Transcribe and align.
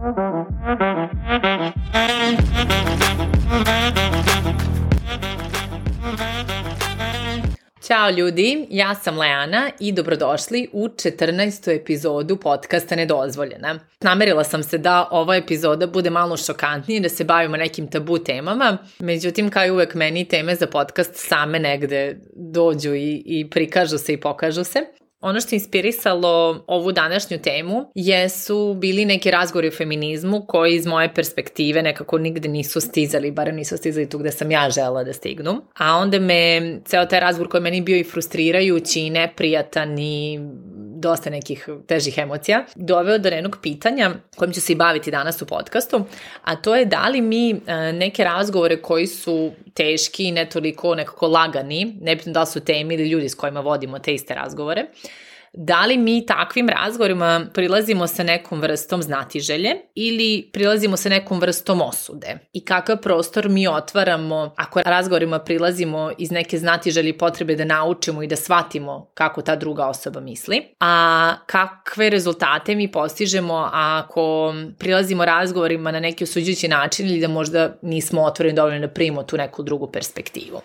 Ćao 0.00 0.06
ljudi, 8.10 8.66
ja 8.70 8.94
sam 8.94 9.18
Leana 9.18 9.70
i 9.80 9.92
dobrodošli 9.92 10.68
u 10.72 10.88
14. 10.88 11.80
epizodu 11.80 12.36
podcasta 12.36 12.96
Nedozvoljena. 12.96 13.78
Namerila 14.00 14.44
sam 14.44 14.62
se 14.62 14.78
da 14.78 15.08
ova 15.10 15.36
epizoda 15.36 15.86
bude 15.86 16.10
malo 16.10 16.36
šokantnija, 16.36 17.00
da 17.00 17.08
se 17.08 17.24
bavimo 17.24 17.56
nekim 17.56 17.90
tabu 17.90 18.18
temama, 18.18 18.78
međutim 18.98 19.50
kao 19.50 19.66
i 19.66 19.70
uvek 19.70 19.94
meni 19.94 20.28
teme 20.28 20.54
za 20.54 20.66
podcast 20.66 21.14
same 21.14 21.58
negde 21.58 22.20
dođu 22.34 22.94
i, 22.94 23.22
i 23.26 23.50
prikažu 23.50 23.98
se 23.98 24.12
i 24.12 24.20
pokažu 24.20 24.64
se. 24.64 24.99
Ono 25.20 25.40
što 25.40 25.54
je 25.54 25.56
inspirisalo 25.56 26.64
ovu 26.66 26.92
današnju 26.92 27.38
temu 27.38 27.92
jesu 27.94 28.76
bili 28.78 29.04
neki 29.04 29.30
razgovori 29.30 29.68
o 29.68 29.76
feminizmu 29.76 30.44
koji 30.48 30.74
iz 30.74 30.86
moje 30.86 31.14
perspektive 31.14 31.82
nekako 31.82 32.18
nigde 32.18 32.48
nisu 32.48 32.80
stizali, 32.80 33.30
barem 33.30 33.56
nisu 33.56 33.76
stizali 33.76 34.08
tu 34.08 34.18
gde 34.18 34.30
sam 34.30 34.50
ja 34.50 34.70
žela 34.70 35.04
da 35.04 35.12
stignu. 35.12 35.62
A 35.78 35.96
onda 35.96 36.18
me 36.18 36.60
ceo 36.84 37.06
taj 37.06 37.20
razgovor 37.20 37.50
koji 37.50 37.58
je 37.58 37.62
meni 37.62 37.80
bio 37.80 37.96
i 37.96 38.04
frustrirajući 38.04 39.00
i 39.00 39.10
neprijatan 39.10 39.98
i 39.98 40.40
dosta 41.00 41.30
nekih 41.30 41.68
težih 41.86 42.18
emocija, 42.18 42.64
doveo 42.74 43.18
do 43.18 43.28
jednog 43.28 43.58
pitanja 43.62 44.10
kojim 44.36 44.52
ću 44.52 44.60
se 44.60 44.72
i 44.72 44.76
baviti 44.76 45.10
danas 45.10 45.42
u 45.42 45.46
podcastu, 45.46 46.04
a 46.42 46.56
to 46.56 46.76
je 46.76 46.84
da 46.84 47.08
li 47.08 47.20
mi 47.20 47.50
e, 47.50 47.92
neke 47.92 48.24
razgovore 48.24 48.82
koji 48.82 49.06
su 49.06 49.52
teški 49.74 50.24
i 50.24 50.32
ne 50.32 50.48
toliko 50.48 50.94
nekako 50.94 51.28
lagani, 51.28 51.96
nebitno 52.00 52.32
da 52.32 52.40
li 52.40 52.46
su 52.46 52.60
temi 52.60 52.94
ili 52.94 53.08
ljudi 53.08 53.28
s 53.28 53.34
kojima 53.34 53.60
vodimo 53.60 53.98
te 53.98 54.14
iste 54.14 54.34
razgovore, 54.34 54.86
da 55.52 55.86
li 55.86 55.98
mi 55.98 56.26
takvim 56.26 56.68
razgovorima 56.68 57.46
prilazimo 57.54 58.06
sa 58.06 58.22
nekom 58.22 58.60
vrstom 58.60 59.02
znatiželje 59.02 59.70
ili 59.94 60.50
prilazimo 60.52 60.96
sa 60.96 61.08
nekom 61.08 61.40
vrstom 61.40 61.82
osude 61.82 62.38
i 62.52 62.64
kakav 62.64 62.96
prostor 62.96 63.48
mi 63.48 63.68
otvaramo 63.68 64.54
ako 64.56 64.82
razgovorima 64.82 65.38
prilazimo 65.38 66.10
iz 66.18 66.30
neke 66.30 66.58
znatiželje 66.58 67.18
potrebe 67.18 67.56
da 67.56 67.64
naučimo 67.64 68.22
i 68.22 68.26
da 68.26 68.36
shvatimo 68.36 69.10
kako 69.14 69.42
ta 69.42 69.56
druga 69.56 69.86
osoba 69.86 70.20
misli, 70.20 70.62
a 70.80 71.34
kakve 71.46 72.10
rezultate 72.10 72.74
mi 72.74 72.92
postižemo 72.92 73.70
ako 73.72 74.54
prilazimo 74.78 75.24
razgovorima 75.24 75.92
na 75.92 76.00
neki 76.00 76.24
osuđujući 76.24 76.68
način 76.68 77.08
ili 77.08 77.20
da 77.20 77.28
možda 77.28 77.78
nismo 77.82 78.22
otvoreni 78.22 78.56
dovoljno 78.56 78.80
da 78.80 78.88
primimo 78.88 79.22
tu 79.22 79.36
neku 79.36 79.62
drugu 79.62 79.92
perspektivu. 79.92 80.60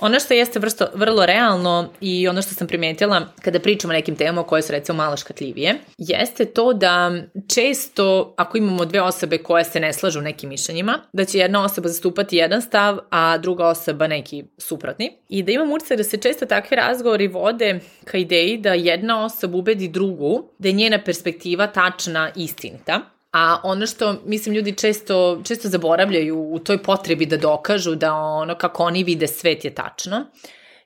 Ono 0.00 0.20
što 0.20 0.34
jeste 0.34 0.58
vrsto, 0.58 0.86
vrlo 0.94 1.26
realno 1.26 1.88
i 2.00 2.28
ono 2.28 2.42
što 2.42 2.54
sam 2.54 2.66
primetila 2.66 3.26
kada 3.42 3.60
pričamo 3.60 3.92
o 3.92 3.96
nekim 3.96 4.16
temama 4.16 4.42
koje 4.42 4.62
su 4.62 4.72
recimo 4.72 4.96
malo 4.96 5.16
škatljivije, 5.16 5.74
jeste 5.98 6.44
to 6.44 6.72
da 6.72 7.12
često 7.54 8.34
ako 8.36 8.58
imamo 8.58 8.84
dve 8.84 9.00
osobe 9.00 9.38
koje 9.38 9.64
se 9.64 9.80
ne 9.80 9.92
slažu 9.92 10.20
nekim 10.20 10.48
mišljenjima, 10.48 10.98
da 11.12 11.24
će 11.24 11.38
jedna 11.38 11.64
osoba 11.64 11.88
zastupati 11.88 12.36
jedan 12.36 12.62
stav, 12.62 12.98
a 13.10 13.38
druga 13.38 13.66
osoba 13.66 14.06
neki 14.06 14.44
suprotni. 14.58 15.12
I 15.28 15.42
da 15.42 15.52
imam 15.52 15.72
utisak 15.72 15.96
da 15.96 16.04
se 16.04 16.16
često 16.16 16.46
takvi 16.46 16.76
razgovori 16.76 17.28
vode 17.28 17.80
ka 18.04 18.18
ideji 18.18 18.58
da 18.58 18.72
jedna 18.72 19.24
osoba 19.24 19.58
ubedi 19.58 19.88
drugu 19.88 20.50
da 20.58 20.68
je 20.68 20.72
njena 20.72 20.98
perspektiva 21.04 21.66
tačna 21.66 22.30
istinita 22.36 23.00
A 23.32 23.60
ono 23.62 23.86
što, 23.86 24.16
mislim, 24.24 24.54
ljudi 24.54 24.76
često, 24.76 25.40
često 25.44 25.68
zaboravljaju 25.68 26.38
u 26.52 26.58
toj 26.58 26.82
potrebi 26.82 27.26
da 27.26 27.36
dokažu 27.36 27.94
da 27.94 28.14
ono 28.14 28.54
kako 28.54 28.82
oni 28.84 29.04
vide 29.04 29.26
svet 29.26 29.64
je 29.64 29.74
tačno, 29.74 30.24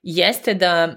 jeste 0.05 0.55
da 0.55 0.85
uh, 0.85 0.97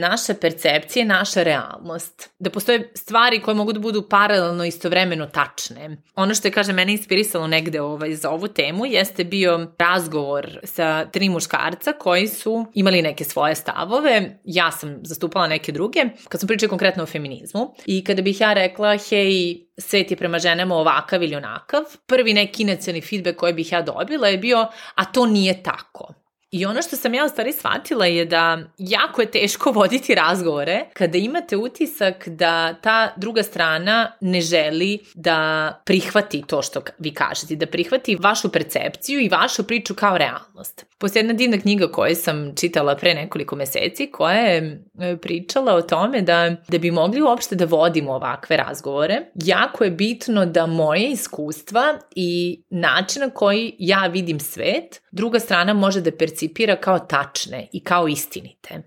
naša 0.00 0.34
percepcija 0.34 1.00
je 1.00 1.06
naša 1.06 1.42
realnost. 1.42 2.30
Da 2.38 2.50
postoje 2.50 2.92
stvari 2.94 3.40
koje 3.40 3.54
mogu 3.54 3.72
da 3.72 3.80
budu 3.80 4.08
paralelno 4.08 4.64
istovremeno 4.64 5.26
tačne. 5.26 5.96
Ono 6.14 6.34
što 6.34 6.48
je, 6.48 6.52
kaže, 6.52 6.72
mene 6.72 6.92
inspirisalo 6.92 7.46
negde 7.46 7.80
ovaj, 7.80 8.14
za 8.14 8.30
ovu 8.30 8.48
temu 8.48 8.86
jeste 8.86 9.24
bio 9.24 9.72
razgovor 9.78 10.58
sa 10.64 11.04
tri 11.04 11.28
muškarca 11.28 11.92
koji 11.92 12.28
su 12.28 12.66
imali 12.74 13.02
neke 13.02 13.24
svoje 13.24 13.54
stavove. 13.54 14.38
Ja 14.44 14.70
sam 14.70 14.98
zastupala 15.02 15.46
neke 15.46 15.72
druge, 15.72 16.00
kad 16.28 16.40
sam 16.40 16.48
pričala 16.48 16.70
konkretno 16.70 17.02
o 17.02 17.06
feminizmu. 17.06 17.74
I 17.86 18.04
kada 18.04 18.22
bih 18.22 18.40
ja 18.40 18.52
rekla, 18.52 18.96
hej, 19.10 19.56
svet 19.78 20.10
je 20.10 20.16
prema 20.16 20.38
ženama 20.38 20.74
ovakav 20.74 21.22
ili 21.22 21.36
onakav, 21.36 21.82
prvi 22.06 22.34
neki 22.34 22.62
inicijalni 22.62 23.00
feedback 23.00 23.38
koji 23.38 23.52
bih 23.52 23.72
ja 23.72 23.82
dobila 23.82 24.28
je 24.28 24.38
bio, 24.38 24.66
a 24.94 25.04
to 25.04 25.26
nije 25.26 25.62
tako. 25.62 26.14
I 26.50 26.66
ono 26.66 26.82
što 26.82 26.96
sam 26.96 27.14
ja 27.14 27.24
u 27.24 27.28
stvari 27.28 27.52
shvatila 27.52 28.06
je 28.06 28.24
da 28.24 28.58
jako 28.78 29.20
je 29.20 29.30
teško 29.30 29.70
voditi 29.80 30.14
razgovore 30.14 30.84
kada 30.92 31.18
imate 31.18 31.56
utisak 31.56 32.28
da 32.28 32.74
ta 32.74 33.12
druga 33.16 33.42
strana 33.42 34.12
ne 34.20 34.40
želi 34.40 34.98
da 35.14 35.82
prihvati 35.84 36.42
to 36.46 36.62
što 36.62 36.82
vi 36.98 37.14
kažete, 37.14 37.56
da 37.56 37.66
prihvati 37.66 38.16
vašu 38.20 38.52
percepciju 38.52 39.20
i 39.20 39.28
vašu 39.28 39.64
priču 39.64 39.94
kao 39.94 40.18
realnost. 40.18 40.86
Poslije 40.98 41.20
jedna 41.20 41.32
divna 41.32 41.58
knjiga 41.58 41.92
koju 41.92 42.14
sam 42.14 42.54
čitala 42.56 42.96
pre 42.96 43.14
nekoliko 43.14 43.56
meseci 43.56 44.10
koja 44.12 44.36
je 44.36 44.84
e, 45.00 45.16
pričala 45.16 45.74
o 45.74 45.82
tome 45.82 46.22
da, 46.22 46.56
da 46.68 46.78
bi 46.78 46.90
mogli 46.90 47.22
uopšte 47.22 47.56
da 47.56 47.64
vodimo 47.64 48.12
ovakve 48.12 48.56
razgovore, 48.56 49.20
jako 49.34 49.84
je 49.84 49.90
bitno 49.90 50.46
da 50.46 50.66
moje 50.66 51.10
iskustva 51.10 51.98
i 52.14 52.62
način 52.70 53.22
na 53.22 53.30
koji 53.30 53.76
ja 53.78 54.06
vidim 54.06 54.40
svet, 54.40 55.00
druga 55.10 55.40
strana 55.40 55.74
može 55.74 56.00
da 56.00 56.10
percipira 56.10 56.37
kao 56.80 56.98
tačne 56.98 57.68
i 57.72 57.84
kao 57.84 58.08
istinite. 58.08 58.82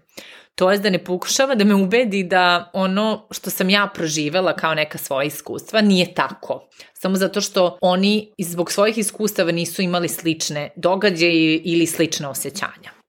To 0.56 0.72
je 0.72 0.78
da 0.78 0.89
ne 0.89 1.03
pokušava 1.03 1.56
da 1.56 1.63
me 1.63 1.75
ubedi 1.75 2.23
da 2.23 2.69
ono 2.73 3.28
što 3.31 3.50
sam 3.50 3.69
ja 3.69 3.89
proživela 3.94 4.56
kao 4.56 4.75
neka 4.75 4.97
svoja 4.97 5.25
iskustva 5.25 5.81
nije 5.81 6.13
tako. 6.13 6.69
Samo 6.94 7.16
zato 7.16 7.41
što 7.41 7.78
oni 7.81 8.34
zbog 8.40 8.72
svojih 8.72 8.97
iskustava 8.97 9.51
nisu 9.51 9.81
imali 9.81 10.07
slične 10.07 10.69
događaje 10.75 11.57
ili 11.57 11.88
slične 11.88 12.28
osjećanja. 12.28 13.00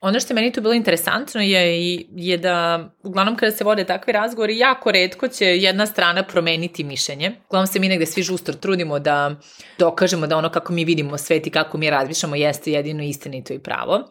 Ono 0.00 0.20
što 0.20 0.32
je 0.32 0.34
meni 0.34 0.52
tu 0.52 0.60
bilo 0.60 0.74
interesantno 0.74 1.40
je, 1.40 1.94
je 2.16 2.38
da 2.38 2.88
uglavnom 3.02 3.36
kada 3.36 3.52
se 3.52 3.64
vode 3.64 3.84
takvi 3.84 4.12
razgovori, 4.12 4.58
jako 4.58 4.90
redko 4.90 5.28
će 5.28 5.44
jedna 5.44 5.86
strana 5.86 6.22
promeniti 6.22 6.84
mišljenje. 6.84 7.32
Uglavnom 7.46 7.66
se 7.66 7.78
mi 7.78 7.88
negde 7.88 8.06
svi 8.06 8.22
žustro 8.22 8.54
trudimo 8.54 8.98
da 8.98 9.34
dokažemo 9.78 10.26
da 10.26 10.36
ono 10.36 10.50
kako 10.50 10.72
mi 10.72 10.84
vidimo 10.84 11.18
svet 11.18 11.46
i 11.46 11.50
kako 11.50 11.78
mi 11.78 11.90
razmišljamo 11.90 12.36
jeste 12.36 12.72
jedino 12.72 13.02
istinito 13.02 13.54
i 13.54 13.58
pravo 13.58 14.08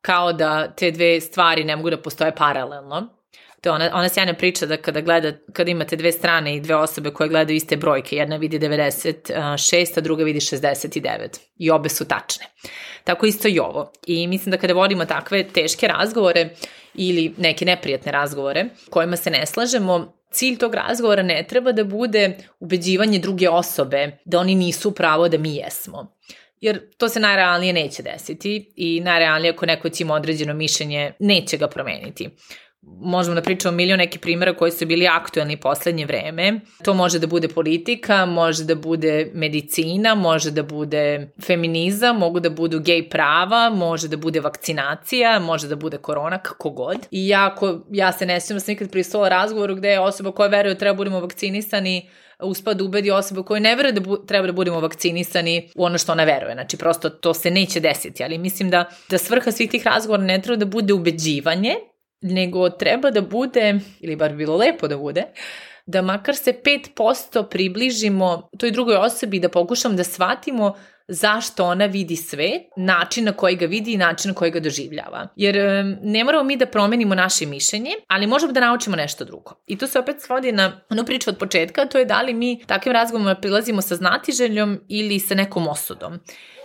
kao 0.00 0.32
da 0.32 0.70
te 0.70 0.90
dve 0.90 1.20
stvari 1.20 1.64
ne 1.64 1.76
mogu 1.76 1.90
da 1.90 2.02
postoje 2.02 2.34
paralelno. 2.34 3.08
To 3.60 3.68
je 3.68 3.72
ona, 3.72 3.90
ona 3.94 4.08
sjajna 4.08 4.34
priča 4.34 4.66
da 4.66 4.76
kada, 4.76 5.00
gleda, 5.00 5.32
kada 5.52 5.70
imate 5.70 5.96
dve 5.96 6.12
strane 6.12 6.56
i 6.56 6.60
dve 6.60 6.76
osobe 6.76 7.10
koje 7.10 7.28
gledaju 7.28 7.56
iste 7.56 7.76
brojke, 7.76 8.16
jedna 8.16 8.36
vidi 8.36 8.58
96, 8.58 9.98
a 9.98 10.00
druga 10.00 10.24
vidi 10.24 10.40
69 10.40 11.38
i 11.58 11.70
obe 11.70 11.88
su 11.88 12.04
tačne. 12.04 12.46
Tako 13.04 13.26
isto 13.26 13.48
i 13.48 13.58
ovo. 13.58 13.92
I 14.06 14.26
mislim 14.26 14.50
da 14.50 14.56
kada 14.56 14.74
vodimo 14.74 15.04
takve 15.04 15.48
teške 15.48 15.88
razgovore 15.88 16.48
ili 16.94 17.34
neke 17.38 17.64
neprijatne 17.64 18.12
razgovore 18.12 18.64
kojima 18.90 19.16
se 19.16 19.30
ne 19.30 19.46
slažemo, 19.46 20.14
cilj 20.30 20.58
tog 20.58 20.74
razgovora 20.74 21.22
ne 21.22 21.46
treba 21.48 21.72
da 21.72 21.84
bude 21.84 22.36
ubeđivanje 22.60 23.18
druge 23.18 23.48
osobe 23.48 24.18
da 24.24 24.38
oni 24.38 24.54
nisu 24.54 24.94
pravo 24.94 25.28
da 25.28 25.38
mi 25.38 25.56
jesmo 25.56 26.18
jer 26.60 26.80
to 26.96 27.08
se 27.08 27.20
najrealnije 27.20 27.72
neće 27.72 28.02
desiti 28.02 28.72
i 28.76 29.00
najrealnije 29.00 29.52
ako 29.52 29.66
neko 29.66 29.88
ima 29.98 30.14
određeno 30.14 30.54
mišljenje 30.54 31.12
neće 31.18 31.56
ga 31.56 31.68
promeniti. 31.68 32.30
Možemo 33.00 33.34
da 33.34 33.42
pričamo 33.42 33.76
milion 33.76 33.98
nekih 33.98 34.20
primjera 34.20 34.54
koji 34.54 34.72
su 34.72 34.86
bili 34.86 35.06
aktuelni 35.06 35.56
poslednje 35.56 36.06
vreme. 36.06 36.60
To 36.84 36.94
može 36.94 37.18
da 37.18 37.26
bude 37.26 37.48
politika, 37.48 38.26
može 38.26 38.64
da 38.64 38.74
bude 38.74 39.30
medicina, 39.34 40.14
može 40.14 40.50
da 40.50 40.62
bude 40.62 41.28
feminizam, 41.46 42.18
mogu 42.18 42.40
da 42.40 42.50
budu 42.50 42.80
gej 42.80 43.08
prava, 43.08 43.70
može 43.70 44.08
da 44.08 44.16
bude 44.16 44.40
vakcinacija, 44.40 45.38
može 45.38 45.68
da 45.68 45.76
bude 45.76 45.98
korona, 45.98 46.38
kako 46.38 46.70
god. 46.70 46.96
I 47.10 47.28
ja, 47.28 47.46
ako, 47.52 47.80
ja 47.90 48.12
se 48.12 48.26
ne 48.26 48.40
svijem 48.40 48.56
da 48.56 48.60
sam 48.60 48.72
nikad 48.72 48.90
pristala 48.90 49.28
razgovoru 49.28 49.74
gde 49.74 49.88
je 49.88 50.00
osoba 50.00 50.32
koja 50.32 50.48
veruje 50.48 50.74
da 50.74 50.78
treba 50.78 50.96
budemo 50.96 51.20
vakcinisani 51.20 52.08
uspa 52.42 52.74
da 52.74 52.84
ubedi 52.84 53.10
osobe 53.10 53.42
koje 53.42 53.60
ne 53.60 53.76
veruje 53.76 53.92
da 53.92 54.00
bu, 54.00 54.16
treba 54.26 54.46
da 54.46 54.52
budemo 54.52 54.80
vakcinisani 54.80 55.70
u 55.74 55.84
ono 55.84 55.98
što 55.98 56.12
ona 56.12 56.24
veruje. 56.24 56.54
Znači, 56.54 56.76
prosto 56.76 57.10
to 57.10 57.34
se 57.34 57.50
neće 57.50 57.80
desiti, 57.80 58.24
ali 58.24 58.38
mislim 58.38 58.70
da, 58.70 58.84
da 59.10 59.18
svrha 59.18 59.52
svih 59.52 59.70
tih 59.70 59.86
razgovora 59.86 60.22
ne 60.22 60.42
treba 60.42 60.56
da 60.56 60.66
bude 60.66 60.92
ubeđivanje, 60.92 61.74
nego 62.20 62.70
treba 62.70 63.10
da 63.10 63.20
bude, 63.20 63.80
ili 64.00 64.16
bar 64.16 64.32
bilo 64.32 64.56
lepo 64.56 64.88
da 64.88 64.96
bude, 64.96 65.24
da 65.86 66.02
makar 66.02 66.36
se 66.36 66.52
5% 66.96 67.48
približimo 67.50 68.48
toj 68.58 68.70
drugoj 68.70 68.96
osobi, 68.96 69.40
da 69.40 69.48
pokušamo 69.48 69.94
da 69.94 70.04
shvatimo 70.04 70.74
zašto 71.08 71.64
ona 71.64 71.86
vidi 71.86 72.16
svet, 72.16 72.62
način 72.76 73.24
na 73.24 73.32
koji 73.32 73.56
ga 73.56 73.66
vidi 73.66 73.92
i 73.92 73.96
način 73.96 74.28
na 74.28 74.34
koji 74.34 74.50
ga 74.50 74.60
doživljava. 74.60 75.28
Jer 75.36 75.56
ne 76.02 76.24
moramo 76.24 76.44
mi 76.44 76.56
da 76.56 76.66
promenimo 76.66 77.14
naše 77.14 77.46
mišljenje, 77.46 77.90
ali 78.08 78.26
možemo 78.26 78.52
da 78.52 78.60
naučimo 78.60 78.96
nešto 78.96 79.24
drugo. 79.24 79.52
I 79.66 79.78
to 79.78 79.86
se 79.86 79.98
opet 79.98 80.20
svodi 80.20 80.52
na 80.52 80.80
onu 80.90 81.04
priču 81.04 81.30
od 81.30 81.38
početka, 81.38 81.86
to 81.86 81.98
je 81.98 82.04
da 82.04 82.22
li 82.22 82.34
mi 82.34 82.62
takvim 82.66 82.92
razgovorima 82.92 83.34
prilazimo 83.34 83.82
sa 83.82 83.96
znatiželjom 83.96 84.80
ili 84.88 85.18
sa 85.20 85.34
nekom 85.34 85.68
osudom. 85.68 86.18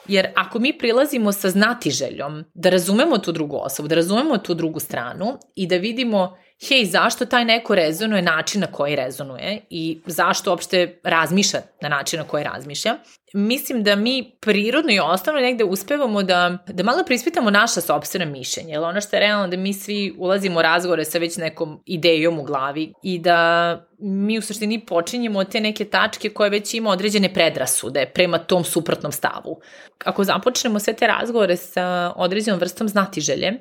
Jer 0.07 0.28
ako 0.36 0.60
mi 0.60 0.78
prilazimo 0.78 1.31
sa 1.31 1.50
znatiželjom 1.50 2.44
da 2.54 2.69
razumemo 2.69 3.18
tu 3.18 3.31
drugu 3.31 3.57
osobu, 3.57 3.88
da 3.88 3.96
razumemo 3.96 4.38
tu 4.38 4.54
drugu 4.54 4.80
stranu 4.80 5.38
i 5.56 5.68
da 5.68 5.78
vidimo 5.78 6.38
hej, 6.69 6.86
zašto 6.86 7.25
taj 7.25 7.45
neko 7.45 7.75
rezonuje 7.75 8.21
način 8.21 8.62
na 8.62 8.68
koji 8.68 8.95
rezonuje 8.95 9.62
i 9.69 10.01
zašto 10.06 10.50
uopšte 10.50 11.00
razmišlja 11.04 11.60
na 11.81 11.89
način 11.89 12.19
na 12.19 12.27
koji 12.27 12.44
razmišlja. 12.44 12.95
Mislim 13.33 13.83
da 13.83 13.95
mi 13.95 14.31
prirodno 14.39 14.92
i 14.92 15.00
osnovno 15.00 15.42
negde 15.42 15.63
uspevamo 15.63 16.24
da, 16.24 16.57
da 16.68 16.83
malo 16.83 17.04
prispitamo 17.06 17.50
naša 17.50 17.81
sobstvena 17.81 18.25
mišljenja, 18.25 18.74
jer 18.74 18.83
ono 18.83 19.01
što 19.01 19.15
je 19.15 19.19
realno 19.19 19.48
da 19.48 19.57
mi 19.57 19.74
svi 19.74 20.15
ulazimo 20.18 20.60
u 20.60 20.62
razgovore 20.62 21.06
sa 21.06 21.18
već 21.18 21.38
nekom 21.38 21.81
idejom 21.86 22.39
u 22.39 22.44
glavi 22.44 22.94
i 23.04 23.19
da 23.19 23.80
mi 24.00 24.38
u 24.38 24.42
suštini 24.42 24.86
počinjemo 24.86 25.39
od 25.39 25.51
te 25.51 25.60
neke 25.60 25.86
tačke 25.86 26.30
koje 26.30 26.50
već 26.50 26.74
ima 26.74 26.89
određene 26.89 27.33
predrasude 27.33 28.06
prema 28.13 28.38
tom 28.38 28.63
suprotnom 28.63 29.12
stavu. 29.12 29.62
Ako 30.06 30.24
započnemo 30.24 30.80
sve 30.80 30.94
te 30.94 31.07
razgovore 31.07 31.56
sa 31.56 32.13
određenom 32.15 32.60
vrstom 32.60 32.88
znatiželje, 32.88 33.54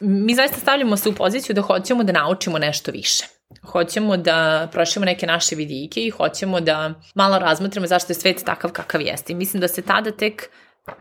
mi 0.00 0.34
zaista 0.34 0.60
stavljamo 0.60 0.96
se 0.96 1.08
u 1.08 1.14
poziciju 1.14 1.54
da 1.54 1.62
hoćemo 1.62 2.04
da 2.04 2.12
naučimo 2.12 2.58
nešto 2.58 2.90
više. 2.90 3.24
Hoćemo 3.62 4.16
da 4.16 4.68
prošljamo 4.72 5.04
neke 5.04 5.26
naše 5.26 5.56
vidike 5.56 6.00
i 6.00 6.10
hoćemo 6.10 6.60
da 6.60 6.94
malo 7.14 7.38
razmotrimo 7.38 7.86
zašto 7.86 8.10
je 8.10 8.14
svet 8.14 8.42
takav 8.44 8.72
kakav 8.72 9.00
jeste. 9.00 9.32
I 9.32 9.36
mislim 9.36 9.60
da 9.60 9.68
se 9.68 9.82
tada 9.82 10.10
tek 10.10 10.50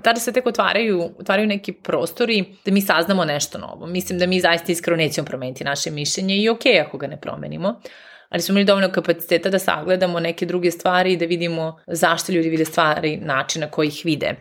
tada 0.02 0.20
se 0.20 0.32
tek 0.32 0.46
otvaraju, 0.46 1.10
otvaraju 1.20 1.48
neki 1.48 1.74
prostori 1.74 2.46
da 2.66 2.72
mi 2.72 2.82
saznamo 2.82 3.26
nešto 3.26 3.58
novo. 3.58 3.88
Mislim 3.88 4.20
da 4.20 4.28
mi 4.28 4.40
zaista 4.40 4.72
iskreno 4.72 4.98
nećemo 4.98 5.26
promeniti 5.26 5.64
naše 5.64 5.92
mišljenje 5.92 6.38
i 6.38 6.50
ok 6.50 6.62
ako 6.86 6.98
ga 6.98 7.08
ne 7.08 7.22
promenimo, 7.22 7.82
ali 8.30 8.42
smo 8.42 8.54
imali 8.54 8.66
dovoljno 8.66 8.92
kapaciteta 8.92 9.50
da 9.50 9.60
sagledamo 9.60 10.20
neke 10.20 10.46
druge 10.46 10.72
stvari 10.72 11.14
i 11.14 11.18
da 11.18 11.26
vidimo 11.26 11.80
zašto 11.88 12.32
ljudi 12.32 12.50
vide 12.50 12.66
stvari, 12.66 13.18
način 13.18 13.62
na 13.62 13.72
koji 13.72 13.88
ih 13.88 14.02
vide 14.04 14.36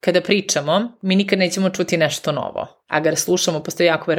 kada 0.00 0.20
pričamo, 0.20 0.92
mi 1.02 1.16
nikad 1.16 1.38
nećemo 1.38 1.70
čuti 1.70 1.96
nešto 1.96 2.32
novo. 2.32 2.66
A 2.88 3.00
ga 3.00 3.16
slušamo, 3.16 3.62
postoji 3.62 3.86
jako 3.86 4.14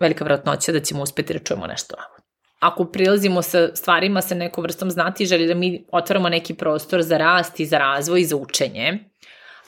velika 0.00 0.24
vratnoća 0.24 0.72
da 0.72 0.80
ćemo 0.80 1.02
uspeti 1.02 1.32
da 1.32 1.38
čujemo 1.38 1.66
nešto 1.66 1.96
novo. 1.96 2.22
Ako 2.60 2.84
prilazimo 2.84 3.42
sa 3.42 3.76
stvarima 3.76 4.22
sa 4.22 4.34
nekom 4.34 4.62
vrstom 4.62 4.90
znati 4.90 5.26
želje 5.26 5.46
da 5.46 5.54
mi 5.54 5.86
otvaramo 5.92 6.28
neki 6.28 6.54
prostor 6.54 7.02
za 7.02 7.18
rast 7.18 7.60
i 7.60 7.66
za 7.66 7.78
razvoj 7.78 8.20
i 8.20 8.24
za 8.24 8.36
učenje, 8.36 8.98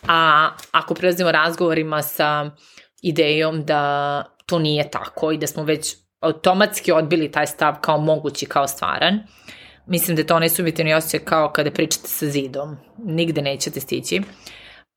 a 0.09 0.51
ako 0.71 0.95
prilazimo 0.95 1.33
razgovorima 1.33 2.03
sa 2.03 2.51
idejom 3.03 3.65
da 3.65 4.25
to 4.47 4.59
nije 4.59 4.91
tako 4.91 5.33
i 5.33 5.39
da 5.39 5.47
smo 5.47 5.63
već 5.63 5.97
automatski 6.21 6.93
odbili 6.93 7.31
taj 7.33 7.47
stav 7.47 7.75
kao 7.81 7.99
mogući, 7.99 8.47
kao 8.47 8.69
stvaran, 8.69 9.19
mislim 9.87 10.17
da 10.17 10.23
je 10.23 10.27
to 10.27 10.37
onaj 10.37 10.49
subjetivni 10.49 10.95
osjećaj 10.95 11.21
kao 11.21 11.53
kada 11.53 11.71
pričate 11.71 12.09
sa 12.09 12.27
zidom. 12.27 12.77
Nigde 12.99 13.43
nećete 13.43 13.81
stići. 13.81 14.23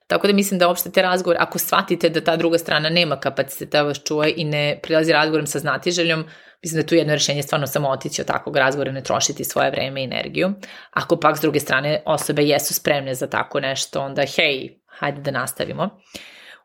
Tako 0.07 0.27
da 0.27 0.33
mislim 0.33 0.59
da 0.59 0.67
uopšte 0.67 0.91
te 0.91 1.01
razgovore, 1.01 1.39
ako 1.41 1.59
shvatite 1.59 2.09
da 2.09 2.23
ta 2.23 2.35
druga 2.35 2.57
strana 2.57 2.89
nema 2.89 3.19
kapaciteta 3.19 3.77
da 3.77 3.87
vas 3.87 4.03
čuje 4.03 4.33
i 4.37 4.43
ne 4.43 4.79
prilazi 4.83 5.11
razgovorom 5.11 5.47
sa 5.47 5.59
znatiželjom, 5.59 6.25
mislim 6.63 6.77
da 6.77 6.79
je 6.79 6.87
tu 6.87 6.95
jedno 6.95 7.13
rešenje 7.13 7.43
stvarno 7.43 7.67
samo 7.67 7.89
otići 7.89 8.21
od 8.21 8.27
takvog 8.27 8.57
razgovora, 8.57 8.91
ne 8.91 9.03
trošiti 9.03 9.43
svoje 9.43 9.71
vreme 9.71 10.01
i 10.01 10.03
energiju. 10.03 10.53
Ako 10.91 11.19
pak 11.19 11.37
s 11.37 11.41
druge 11.41 11.59
strane 11.59 12.03
osobe 12.05 12.43
jesu 12.43 12.73
spremne 12.73 13.15
za 13.15 13.27
tako 13.27 13.59
nešto, 13.59 14.01
onda 14.01 14.21
hej, 14.21 14.79
hajde 14.87 15.21
da 15.21 15.31
nastavimo. 15.31 15.99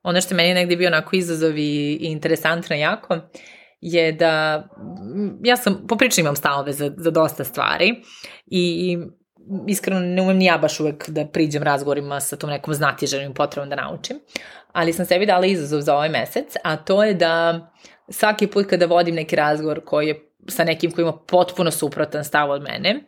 Ono 0.03 0.21
što 0.21 0.35
meni 0.35 0.55
negde 0.55 0.77
bio 0.77 0.89
onako 0.89 1.17
izazov 1.17 1.59
i, 1.59 1.99
i 2.01 2.07
interesantno 2.07 2.77
jako, 2.77 3.19
je 3.81 4.13
da 4.13 4.65
ja 5.45 5.57
sam, 5.57 5.87
poprično 5.89 6.21
imam 6.21 6.37
stavove 6.37 6.73
za, 6.73 6.93
za 6.97 7.11
dosta 7.11 7.45
stvari 7.45 8.03
i 8.47 8.99
iskreno 9.67 10.01
ne 10.01 10.23
umem 10.23 10.37
ni 10.37 10.45
ja 10.45 10.59
baš 10.59 10.81
uvek 10.81 11.09
da 11.09 11.27
priđem 11.27 11.63
razgovorima 11.63 12.21
sa 12.21 12.37
tom 12.37 12.51
nekom 12.51 12.75
znatiželjom 12.75 13.35
potrebom 13.35 13.71
da 13.71 13.77
naučim, 13.77 14.21
ali 14.73 14.93
sam 14.93 15.07
sebi 15.07 15.27
dala 15.27 15.47
izazov 15.47 15.81
za 15.81 15.95
ovaj 15.95 16.09
mesec, 16.09 16.55
a 16.65 16.77
to 16.77 17.05
je 17.05 17.15
da 17.15 17.61
svaki 18.09 18.47
put 18.47 18.67
kada 18.67 18.87
vodim 18.87 19.15
neki 19.15 19.37
razgovor 19.37 19.85
koji 19.85 20.09
je 20.09 20.29
sa 20.49 20.65
nekim 20.65 20.91
koji 20.91 21.03
ima 21.03 21.13
potpuno 21.13 21.71
suprotan 21.71 22.25
stav 22.25 22.51
od 22.51 22.63
mene, 22.63 23.05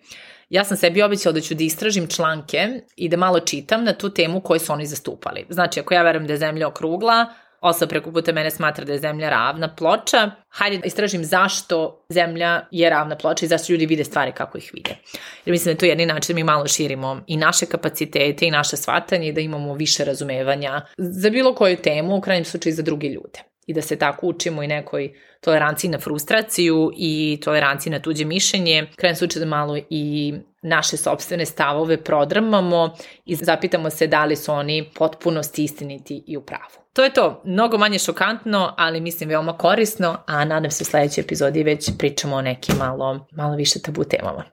ja 0.50 0.64
sam 0.64 0.76
sebi 0.76 1.02
običala 1.02 1.32
da 1.32 1.40
ću 1.40 1.54
da 1.54 1.64
istražim 1.64 2.06
članke 2.06 2.68
i 2.96 3.08
da 3.08 3.16
malo 3.16 3.40
čitam 3.40 3.84
na 3.84 3.92
tu 3.92 4.10
temu 4.10 4.40
koju 4.40 4.60
su 4.60 4.72
oni 4.72 4.86
zastupali. 4.86 5.46
Znači, 5.48 5.80
ako 5.80 5.94
ja 5.94 6.02
verujem 6.02 6.26
da 6.26 6.32
je 6.32 6.38
zemlja 6.38 6.68
okrugla, 6.68 7.26
osoba 7.64 7.88
preko 7.88 8.12
puta 8.12 8.32
mene 8.32 8.50
smatra 8.50 8.84
da 8.84 8.92
je 8.92 8.98
zemlja 8.98 9.30
ravna 9.30 9.74
ploča, 9.74 10.30
hajde 10.48 10.78
da 10.78 10.86
istražim 10.86 11.24
zašto 11.24 12.04
zemlja 12.08 12.60
je 12.70 12.90
ravna 12.90 13.16
ploča 13.16 13.46
i 13.46 13.48
zašto 13.48 13.72
ljudi 13.72 13.86
vide 13.86 14.04
stvari 14.04 14.32
kako 14.32 14.58
ih 14.58 14.70
vide. 14.74 14.96
Jer 15.44 15.52
mislim 15.52 15.64
da 15.64 15.70
je 15.70 15.78
to 15.78 15.86
jedni 15.86 16.06
način 16.06 16.34
da 16.34 16.34
mi 16.34 16.44
malo 16.44 16.66
širimo 16.66 17.20
i 17.26 17.36
naše 17.36 17.66
kapacitete 17.66 18.46
i 18.46 18.50
naše 18.50 18.76
shvatanje 18.76 19.28
i 19.28 19.32
da 19.32 19.40
imamo 19.40 19.74
više 19.74 20.04
razumevanja 20.04 20.80
za 20.98 21.30
bilo 21.30 21.54
koju 21.54 21.76
temu, 21.76 22.16
u 22.16 22.20
krajnjem 22.20 22.44
slučaju 22.44 22.74
za 22.74 22.82
druge 22.82 23.08
ljude. 23.08 23.40
I 23.66 23.74
da 23.74 23.82
se 23.82 23.96
tako 23.96 24.26
učimo 24.26 24.62
i 24.62 24.66
nekoj 24.66 25.12
toleranciji 25.40 25.90
na 25.90 25.98
frustraciju 25.98 26.90
i 26.96 27.40
toleranciji 27.44 27.92
na 27.92 28.02
tuđe 28.02 28.24
mišljenje, 28.24 28.86
krajem 28.96 29.16
slučaju 29.16 29.44
da 29.44 29.50
malo 29.50 29.78
i 29.90 30.34
naše 30.64 30.96
sobstvene 30.96 31.46
stavove 31.46 32.04
prodrmamo 32.04 32.96
i 33.24 33.34
zapitamo 33.34 33.90
se 33.90 34.06
da 34.06 34.24
li 34.24 34.36
su 34.36 34.52
oni 34.52 34.90
potpunosti 34.94 35.64
istiniti 35.64 36.24
i 36.26 36.36
u 36.36 36.40
pravu. 36.40 36.84
To 36.92 37.04
je 37.04 37.12
to, 37.12 37.42
mnogo 37.44 37.78
manje 37.78 37.98
šokantno, 37.98 38.74
ali 38.76 39.00
mislim 39.00 39.28
veoma 39.28 39.56
korisno, 39.56 40.16
a 40.26 40.44
nadam 40.44 40.70
se 40.70 40.82
u 40.82 40.86
sledećoj 40.86 41.22
epizodi 41.22 41.62
već 41.62 41.90
pričamo 41.98 42.36
o 42.36 42.42
nekim 42.42 42.76
malo, 42.78 43.26
malo 43.32 43.56
više 43.56 43.82
tabu 43.82 44.04
temama. 44.04 44.44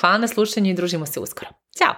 Hvala 0.00 0.18
na 0.18 0.28
slušanju 0.28 0.70
i 0.70 0.74
družimo 0.74 1.06
se 1.06 1.20
uskoro. 1.20 1.50
Ćao! 1.78 1.94